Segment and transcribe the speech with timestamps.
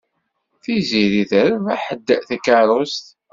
[0.61, 3.05] Tiziri terbeḥ-d takeṛṛust.